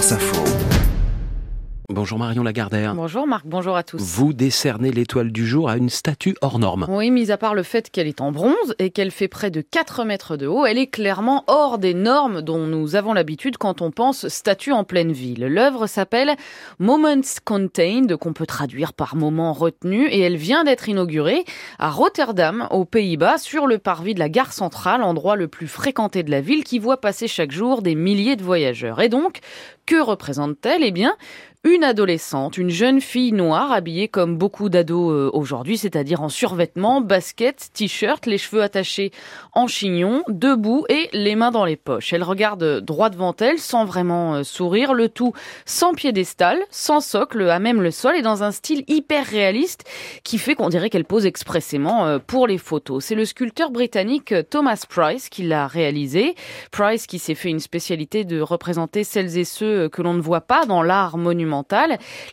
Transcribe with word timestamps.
France 0.00 0.12
Info. 0.12 0.89
Bonjour 1.92 2.20
Marion 2.20 2.44
Lagardère. 2.44 2.94
Bonjour 2.94 3.26
Marc, 3.26 3.44
bonjour 3.46 3.74
à 3.74 3.82
tous. 3.82 4.00
Vous 4.00 4.32
décernez 4.32 4.92
l'étoile 4.92 5.32
du 5.32 5.44
jour 5.44 5.68
à 5.68 5.76
une 5.76 5.88
statue 5.88 6.36
hors 6.40 6.60
norme. 6.60 6.86
Oui, 6.88 7.10
mis 7.10 7.32
à 7.32 7.36
part 7.36 7.56
le 7.56 7.64
fait 7.64 7.90
qu'elle 7.90 8.06
est 8.06 8.20
en 8.20 8.30
bronze 8.30 8.76
et 8.78 8.90
qu'elle 8.90 9.10
fait 9.10 9.26
près 9.26 9.50
de 9.50 9.60
4 9.60 10.04
mètres 10.04 10.36
de 10.36 10.46
haut, 10.46 10.64
elle 10.66 10.78
est 10.78 10.86
clairement 10.86 11.42
hors 11.48 11.78
des 11.78 11.94
normes 11.94 12.42
dont 12.42 12.64
nous 12.64 12.94
avons 12.94 13.12
l'habitude 13.12 13.58
quand 13.58 13.82
on 13.82 13.90
pense 13.90 14.28
statue 14.28 14.70
en 14.70 14.84
pleine 14.84 15.10
ville. 15.10 15.44
L'œuvre 15.46 15.88
s'appelle 15.88 16.36
Moments 16.78 17.22
Contained, 17.44 18.14
qu'on 18.14 18.34
peut 18.34 18.46
traduire 18.46 18.92
par 18.92 19.16
moments 19.16 19.52
retenus, 19.52 20.08
et 20.12 20.20
elle 20.20 20.36
vient 20.36 20.62
d'être 20.62 20.88
inaugurée 20.88 21.44
à 21.80 21.90
Rotterdam, 21.90 22.68
aux 22.70 22.84
Pays-Bas, 22.84 23.38
sur 23.38 23.66
le 23.66 23.78
parvis 23.78 24.14
de 24.14 24.20
la 24.20 24.28
gare 24.28 24.52
centrale, 24.52 25.02
endroit 25.02 25.34
le 25.34 25.48
plus 25.48 25.66
fréquenté 25.66 26.22
de 26.22 26.30
la 26.30 26.40
ville 26.40 26.62
qui 26.62 26.78
voit 26.78 27.00
passer 27.00 27.26
chaque 27.26 27.50
jour 27.50 27.82
des 27.82 27.96
milliers 27.96 28.36
de 28.36 28.44
voyageurs. 28.44 29.00
Et 29.00 29.08
donc, 29.08 29.40
que 29.86 30.00
représente-t-elle 30.00 30.84
Eh 30.84 30.92
bien, 30.92 31.16
une 31.62 31.84
adolescente, 31.84 32.56
une 32.56 32.70
jeune 32.70 33.02
fille 33.02 33.32
noire 33.32 33.70
habillée 33.70 34.08
comme 34.08 34.38
beaucoup 34.38 34.70
d'ados 34.70 35.12
euh, 35.12 35.30
aujourd'hui, 35.34 35.76
c'est-à-dire 35.76 36.22
en 36.22 36.30
survêtement, 36.30 37.02
basket, 37.02 37.68
t-shirt, 37.74 38.24
les 38.24 38.38
cheveux 38.38 38.62
attachés 38.62 39.12
en 39.52 39.66
chignon, 39.66 40.24
debout 40.28 40.86
et 40.88 41.10
les 41.12 41.36
mains 41.36 41.50
dans 41.50 41.66
les 41.66 41.76
poches. 41.76 42.14
Elle 42.14 42.22
regarde 42.22 42.80
droit 42.80 43.10
devant 43.10 43.36
elle 43.40 43.58
sans 43.58 43.84
vraiment 43.84 44.36
euh, 44.36 44.42
sourire, 44.42 44.94
le 44.94 45.10
tout 45.10 45.34
sans 45.66 45.92
piédestal, 45.92 46.58
sans 46.70 47.02
socle, 47.02 47.50
à 47.50 47.58
même 47.58 47.82
le 47.82 47.90
sol 47.90 48.16
et 48.16 48.22
dans 48.22 48.42
un 48.42 48.52
style 48.52 48.82
hyper 48.88 49.26
réaliste 49.26 49.84
qui 50.24 50.38
fait 50.38 50.54
qu'on 50.54 50.70
dirait 50.70 50.88
qu'elle 50.88 51.04
pose 51.04 51.26
expressément 51.26 52.06
euh, 52.06 52.18
pour 52.26 52.46
les 52.46 52.56
photos. 52.56 53.04
C'est 53.04 53.14
le 53.14 53.26
sculpteur 53.26 53.70
britannique 53.70 54.32
Thomas 54.48 54.82
Price 54.88 55.28
qui 55.28 55.42
l'a 55.42 55.66
réalisé. 55.66 56.36
Price 56.70 57.06
qui 57.06 57.18
s'est 57.18 57.34
fait 57.34 57.50
une 57.50 57.60
spécialité 57.60 58.24
de 58.24 58.40
représenter 58.40 59.04
celles 59.04 59.36
et 59.36 59.44
ceux 59.44 59.90
que 59.90 60.00
l'on 60.00 60.14
ne 60.14 60.22
voit 60.22 60.40
pas 60.40 60.64
dans 60.64 60.82
l'art 60.82 61.18
monumental 61.18 61.49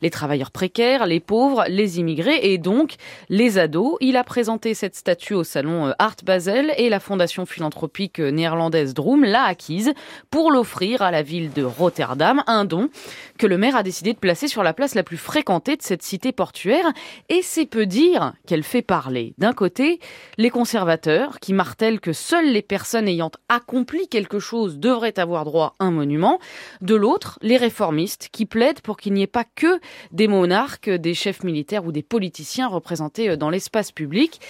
les 0.02 0.10
travailleurs 0.10 0.52
précaires, 0.52 1.06
les 1.06 1.20
pauvres, 1.20 1.66
les 1.68 2.00
immigrés 2.00 2.40
et 2.42 2.58
donc 2.58 2.96
les 3.30 3.58
ados. 3.58 3.98
Il 4.00 4.18
a 4.18 4.24
présenté 4.24 4.74
cette 4.74 4.96
statue 4.96 5.34
au 5.34 5.44
salon 5.44 5.88
euh, 5.88 5.92
Art 6.00 6.16
Basel 6.24 6.74
et 6.78 6.90
la 6.90 7.00
fondation 7.00 7.46
philanthropique 7.46 8.20
euh, 8.20 8.32
néerlandaise 8.32 8.94
Droom 8.94 9.24
l'a 9.24 9.44
acquise 9.44 9.94
pour 10.30 10.52
l'offrir 10.52 11.02
à 11.02 11.12
la 11.12 11.22
ville 11.22 11.52
de 11.54 11.64
Rotterdam, 11.64 12.44
un 12.48 12.66
don 12.66 12.90
que 13.38 13.48
le 13.48 13.58
maire 13.58 13.76
a 13.76 13.84
décidé 13.84 14.14
de 14.14 14.20
placer 14.20 14.48
sur 14.48 14.64
la 14.64 14.74
place 14.74 14.96
la 14.96 15.04
plus 15.04 15.18
fréquentée 15.18 15.76
de 15.76 15.82
cette 15.82 16.04
cité 16.04 16.32
portuaire 16.32 16.92
et 17.30 17.42
c'est 17.42 17.66
peu 17.66 17.86
dire 17.86 18.34
qu'elle 18.46 18.64
fait 18.64 18.82
parler. 18.82 19.34
D'un 19.38 19.54
côté, 19.54 20.00
les 20.38 20.50
conservateurs 20.50 21.40
qui 21.40 21.54
martèlent 21.54 22.00
que 22.00 22.14
seules 22.14 22.52
les 22.52 22.62
personnes 22.62 23.08
ayant 23.08 23.32
accompli 23.50 24.08
quelque 24.08 24.40
chose 24.40 24.80
devraient 24.80 25.20
avoir 25.20 25.46
droit 25.46 25.76
à 25.80 25.86
un 25.86 25.92
monument, 25.92 26.40
de 26.82 26.96
l'autre, 26.96 27.40
les 27.42 27.58
réformistes 27.58 28.30
qui 28.32 28.46
plaident 28.46 28.82
pour 28.82 28.98
qu'il 28.98 29.07
qu'il 29.08 29.14
n'y 29.14 29.24
ait 29.24 29.28
pas 29.28 29.46
que 29.46 29.80
des 30.12 30.28
monarques, 30.28 30.90
des 30.90 31.14
chefs 31.14 31.44
militaires 31.44 31.86
ou 31.86 31.94
des 31.94 32.04
politiciens 32.04 32.68
représentés 32.68 33.30
euh, 33.30 33.38
dans 33.38 33.50
l'espace 33.50 33.94
public. 33.94 34.42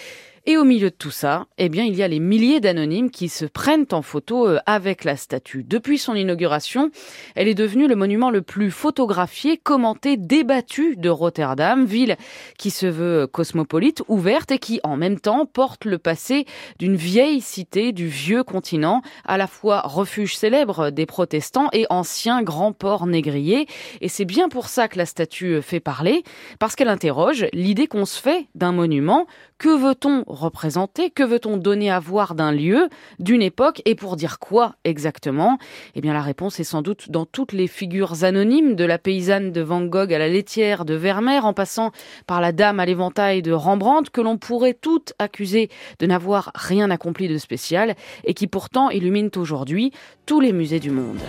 Et 0.49 0.55
au 0.55 0.63
milieu 0.63 0.89
de 0.89 0.95
tout 0.95 1.11
ça, 1.11 1.45
eh 1.57 1.67
bien, 1.67 1.83
il 1.83 1.93
y 1.93 2.03
a 2.03 2.07
les 2.07 2.21
milliers 2.21 2.61
d'anonymes 2.61 3.11
qui 3.11 3.27
se 3.27 3.43
prennent 3.43 3.85
en 3.91 4.01
photo 4.01 4.47
euh, 4.47 4.59
avec 4.65 5.03
la 5.03 5.17
statue. 5.17 5.65
Depuis 5.65 5.97
son 5.97 6.15
inauguration, 6.15 6.89
elle 7.35 7.49
est 7.49 7.53
devenue 7.53 7.85
le 7.89 7.97
monument 7.97 8.29
le 8.29 8.41
plus 8.41 8.71
photographié, 8.71 9.57
commenté, 9.57 10.15
débattu 10.15 10.95
de 10.95 11.09
Rotterdam, 11.09 11.83
ville 11.83 12.15
qui 12.57 12.69
se 12.69 12.85
veut 12.85 13.27
cosmopolite, 13.27 14.03
ouverte 14.07 14.51
et 14.51 14.57
qui, 14.57 14.79
en 14.85 14.95
même 14.95 15.19
temps, 15.19 15.45
porte 15.45 15.83
le 15.83 15.97
passé 15.97 16.45
d'une 16.79 16.95
vieille 16.95 17.41
cité 17.41 17.91
du 17.91 18.07
vieux 18.07 18.45
continent, 18.45 19.01
à 19.25 19.37
la 19.37 19.47
fois 19.47 19.81
refuge 19.81 20.37
célèbre 20.37 20.91
des 20.91 21.05
protestants 21.05 21.67
et 21.73 21.85
ancien 21.89 22.41
grand 22.41 22.71
port 22.71 23.05
négrier. 23.05 23.67
Et 23.99 24.07
c'est 24.07 24.23
bien 24.23 24.47
pour 24.47 24.69
ça 24.69 24.87
que 24.87 24.97
la 24.97 25.05
statue 25.05 25.61
fait 25.61 25.81
parler, 25.81 26.23
parce 26.57 26.77
qu'elle 26.77 26.87
interroge 26.87 27.47
l'idée 27.51 27.87
qu'on 27.87 28.05
se 28.05 28.21
fait 28.21 28.47
d'un 28.55 28.71
monument. 28.71 29.27
Que 29.57 29.75
veut-on 29.75 30.23
représenter 30.39 31.09
Que 31.09 31.23
veut-on 31.23 31.57
donner 31.57 31.91
à 31.91 31.99
voir 31.99 32.35
d'un 32.35 32.51
lieu, 32.51 32.89
d'une 33.19 33.41
époque 33.41 33.81
et 33.85 33.95
pour 33.95 34.15
dire 34.15 34.39
quoi 34.39 34.75
exactement? 34.83 35.57
Eh 35.95 36.01
bien 36.01 36.13
la 36.13 36.21
réponse 36.21 36.59
est 36.59 36.63
sans 36.63 36.81
doute 36.81 37.11
dans 37.11 37.25
toutes 37.25 37.53
les 37.53 37.67
figures 37.67 38.23
anonymes 38.23 38.75
de 38.75 38.85
la 38.85 38.97
paysanne 38.97 39.51
de 39.51 39.61
Van 39.61 39.81
Gogh 39.81 40.13
à 40.13 40.19
la 40.19 40.27
laitière 40.27 40.85
de 40.85 40.93
Vermeer 40.93 41.45
en 41.45 41.53
passant 41.53 41.91
par 42.25 42.41
la 42.41 42.51
dame 42.51 42.79
à 42.79 42.85
l'éventail 42.85 43.41
de 43.41 43.51
Rembrandt 43.51 44.09
que 44.11 44.21
l'on 44.21 44.37
pourrait 44.37 44.73
toutes 44.73 45.13
accuser 45.19 45.69
de 45.99 46.05
n'avoir 46.05 46.51
rien 46.55 46.89
accompli 46.91 47.27
de 47.27 47.37
spécial 47.37 47.95
et 48.23 48.33
qui 48.33 48.47
pourtant 48.47 48.89
illuminent 48.89 49.31
aujourd'hui 49.35 49.91
tous 50.25 50.39
les 50.39 50.53
musées 50.53 50.79
du 50.79 50.91
monde. 50.91 51.19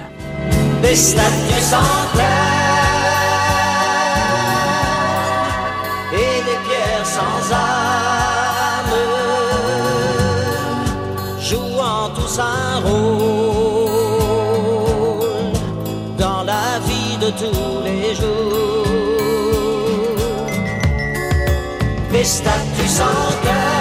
Et 6.10 6.40
des 6.46 6.58
pierres 6.66 7.04
sans 7.04 7.52
tous 17.33 17.83
les 17.84 18.15
jours. 18.15 18.87
Des 22.11 22.25
sans 22.89 23.05
cœur 23.44 23.78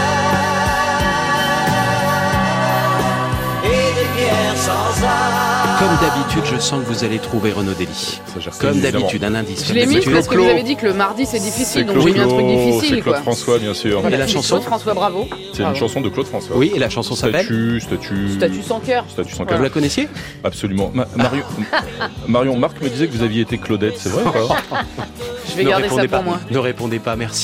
et 3.64 3.94
des 3.98 4.10
pierres 4.16 4.58
sans 4.58 5.04
âme. 5.04 5.57
Comme 5.80 5.96
d'habitude, 6.02 6.44
je 6.46 6.60
sens 6.60 6.84
que 6.84 6.90
vous 6.92 7.04
allez 7.04 7.20
trouver 7.20 7.52
Renaud 7.52 7.74
Dely. 7.74 8.20
Comme 8.60 8.80
d'habitude, 8.80 9.24
un 9.24 9.36
indice. 9.36 9.68
Je 9.68 9.74
l'ai 9.74 9.86
mis 9.86 10.00
parce 10.00 10.28
que 10.28 10.36
vous 10.36 10.44
avez 10.44 10.64
dit 10.64 10.76
que 10.76 10.88
le 10.88 10.94
mardi 10.94 11.26
c'est 11.26 11.40
difficile, 11.40 11.86
donc 11.86 12.00
j'ai 12.00 12.12
mis 12.12 12.20
un 12.20 12.28
truc 12.28 12.48
difficile. 12.48 12.96
C'est 12.96 13.02
Claude 13.02 13.18
François, 13.18 13.60
bien 13.60 13.74
sûr. 13.74 14.08
et 14.08 14.18
la 14.18 14.28
chanson 14.28 14.56
Claude 14.56 14.68
François, 14.68 14.94
bravo. 14.94 15.28
C'est 15.54 15.64
une 15.64 15.76
chanson 15.76 16.02
de 16.02 16.10
Claude 16.10 16.26
François. 16.28 16.56
Oui, 16.58 16.72
et 16.76 16.80
la 16.80 16.90
chanson 16.90 17.16
s'appelle 17.16 17.46
Statue, 17.46 17.80
statue. 17.80 18.30
Statue 18.36 18.64
sans 18.64 18.80
cœur. 18.80 19.06
Statue 19.10 19.34
sans 19.36 19.46
cœur. 19.46 19.58
Vous 19.58 19.64
la 19.64 19.70
connaissiez 19.70 20.08
Absolument. 20.44 20.92
Marion, 21.16 21.44
Marion, 22.28 22.58
Marc 22.58 22.82
me 22.82 22.90
disait 22.90 23.08
que 23.08 23.14
vous 23.14 23.24
aviez 23.24 23.42
été 23.42 23.58
Claudette, 23.58 23.98
c'est 23.98 24.10
vrai 24.10 24.24
ou 24.24 24.30
pas 24.32 24.84
Je 25.50 25.56
vais 25.56 25.64
garder 25.66 25.90
ça 25.90 26.08
pour 26.08 26.24
moi. 26.24 26.40
Ne 26.50 26.58
répondez 26.58 27.00
pas, 27.00 27.16
merci. 27.16 27.44